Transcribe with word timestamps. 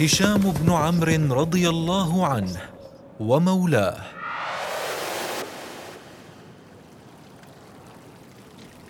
هشام 0.00 0.40
بن 0.40 0.72
عمرو 0.72 1.40
رضي 1.40 1.68
الله 1.68 2.26
عنه 2.26 2.60
ومولاه. 3.20 3.96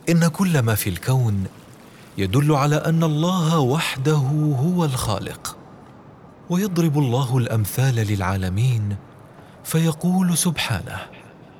إن 0.08 0.28
كل 0.28 0.58
ما 0.58 0.74
في 0.74 0.90
الكون 0.90 1.44
يدل 2.18 2.52
على 2.52 2.76
أن 2.76 3.04
الله 3.04 3.58
وحده 3.58 4.16
هو 4.64 4.84
الخالق 4.84 5.56
ويضرب 6.50 6.98
الله 6.98 7.38
الأمثال 7.38 7.94
للعالمين 7.94 8.96
فيقول 9.64 10.36
سبحانه 10.38 11.00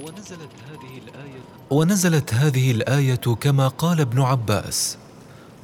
ونزلت 0.00 0.50
هذه 0.70 0.98
الآية 0.98 1.40
ونزلت 1.70 2.34
هذه 2.34 2.70
الآية 2.70 3.14
كما 3.40 3.68
قال 3.68 4.00
ابن 4.00 4.20
عباس. 4.20 4.98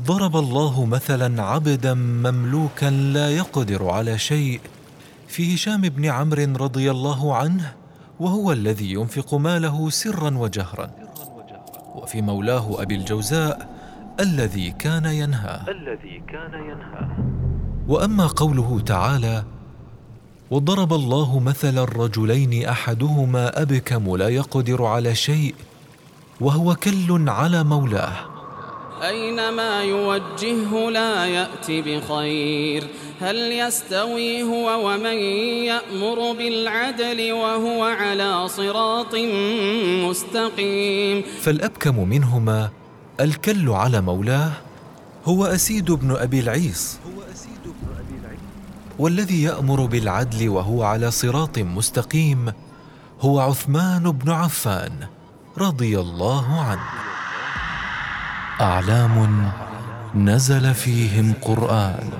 ضرب 0.02 0.36
الله 0.36 0.84
مثلا 0.84 1.42
عبدا 1.42 1.94
مملوكا 1.94 2.90
لا 2.90 3.30
يقدر 3.30 3.88
على 3.88 4.18
شيء. 4.18 4.60
في 5.28 5.54
هشام 5.54 5.80
بن 5.80 6.04
عمرو 6.04 6.56
رضي 6.56 6.90
الله 6.90 7.36
عنه 7.36 7.72
وهو 8.20 8.52
الذي 8.52 8.92
ينفق 8.92 9.34
ماله 9.34 9.90
سرا 9.90 10.38
وجهرا. 10.38 10.90
وفي 11.94 12.22
مولاه 12.22 12.82
أبي 12.82 12.94
الجوزاء 12.94 13.68
الذي 14.20 14.70
كان 14.70 15.04
ينهى 15.04 15.60
الذي 15.68 16.22
كان 16.28 16.54
ينهى 16.54 17.04
وأما 17.88 18.26
قوله 18.26 18.80
تعالى 18.80 19.44
وضرب 20.50 20.92
الله 20.92 21.40
مثل 21.40 21.78
الرجلين 21.78 22.66
أحدهما 22.66 23.62
أبكم 23.62 24.16
لا 24.16 24.28
يقدر 24.28 24.84
على 24.84 25.14
شيء 25.14 25.54
وهو 26.40 26.74
كل 26.74 27.28
على 27.28 27.64
مولاه. 27.64 28.16
أينما 29.02 29.82
يوجهه 29.82 30.90
لا 30.90 31.26
يأت 31.26 31.70
بخير 31.70 32.84
هل 33.20 33.36
يستوي 33.52 34.42
هو 34.42 34.90
ومن 34.90 35.18
يأمر 35.70 36.32
بالعدل 36.32 37.32
وهو 37.32 37.82
على 37.84 38.48
صراط 38.48 39.14
مستقيم؟ 40.08 41.22
فالأبكم 41.40 42.08
منهما 42.08 42.70
الكل 43.20 43.68
على 43.68 44.00
مولاه 44.00 44.52
هو 45.24 45.44
أسيد 45.44 45.90
بن 45.90 46.16
أبي 46.16 46.40
العيص 46.40 46.98
والذي 49.00 49.42
يأمر 49.42 49.86
بالعدل 49.86 50.48
وهو 50.48 50.82
على 50.84 51.10
صراط 51.10 51.58
مستقيم 51.58 52.52
هو 53.20 53.40
عثمان 53.40 54.10
بن 54.10 54.30
عفان 54.30 54.92
رضي 55.58 56.00
الله 56.00 56.60
عنه. 56.60 56.88
أعلام 58.60 59.50
نزل 60.14 60.74
فيهم 60.74 61.32
قرآن. 61.42 62.10